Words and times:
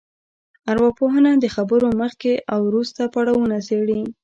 ارواپوهنه 0.71 1.31
د 1.37 1.45
خبرو 1.55 1.89
مخکې 2.01 2.31
او 2.53 2.59
وروسته 2.69 3.01
پړاوونه 3.13 3.57
څېړي 3.67 4.01